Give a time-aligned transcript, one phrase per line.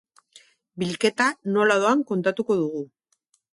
[0.83, 1.27] Bilketa
[1.59, 2.85] nola doan kontatuko dugu.